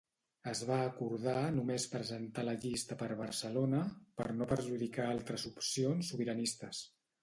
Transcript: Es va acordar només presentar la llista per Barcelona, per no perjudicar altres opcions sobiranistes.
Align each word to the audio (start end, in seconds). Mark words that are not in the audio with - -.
Es 0.51 0.61
va 0.69 0.77
acordar 0.85 1.35
només 1.57 1.85
presentar 1.91 2.47
la 2.49 2.57
llista 2.65 2.99
per 3.03 3.11
Barcelona, 3.21 3.85
per 4.19 4.31
no 4.41 4.51
perjudicar 4.57 5.11
altres 5.17 5.51
opcions 5.55 6.15
sobiranistes. 6.15 6.87